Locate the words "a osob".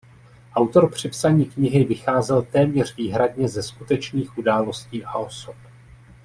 5.05-5.55